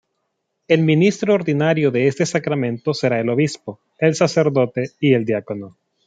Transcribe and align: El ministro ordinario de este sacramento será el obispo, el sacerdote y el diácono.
El 0.67 0.81
ministro 0.81 1.35
ordinario 1.35 1.91
de 1.91 2.07
este 2.07 2.25
sacramento 2.25 2.91
será 2.91 3.19
el 3.19 3.29
obispo, 3.29 3.79
el 3.99 4.15
sacerdote 4.15 4.89
y 4.99 5.13
el 5.13 5.25
diácono. 5.25 5.77